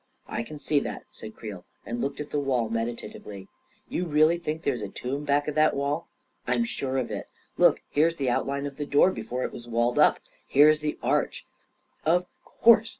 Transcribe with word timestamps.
44 0.25 0.37
1 0.39 0.45
can 0.47 0.57
see 0.57 0.79
that," 0.79 1.03
said 1.11 1.35
Creel, 1.35 1.63
and 1.85 2.01
looked 2.01 2.19
at 2.19 2.31
the 2.31 2.39
wall 2.39 2.69
meditatively. 2.69 3.41
u 3.87 3.99
You 4.01 4.05
really 4.07 4.39
think 4.39 4.63
there's 4.63 4.81
a 4.81 4.89
tomb 4.89 5.25
back 5.25 5.47
of 5.47 5.53
that 5.53 5.75
wall?" 5.75 6.09
44 6.47 6.53
I'm 6.55 6.65
sure 6.65 6.97
of 6.97 7.11
it. 7.11 7.27
Look, 7.59 7.83
here 7.87 8.07
is 8.07 8.15
the 8.15 8.27
outline 8.31 8.65
of 8.65 8.77
the 8.77 8.87
door 8.87 9.11
before 9.11 9.43
it 9.43 9.53
was 9.53 9.67
walled 9.67 9.99
up— 9.99 10.19
here 10.57 10.69
is 10.69 10.79
the 10.79 10.97
arch..."" 11.03 11.45
Of 12.17 12.25
course 12.43 12.89